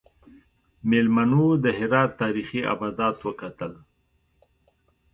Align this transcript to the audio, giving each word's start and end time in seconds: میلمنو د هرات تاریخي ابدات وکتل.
میلمنو 0.89 1.45
د 1.63 1.65
هرات 1.77 2.11
تاریخي 2.21 2.61
ابدات 2.73 3.17
وکتل. 3.27 3.73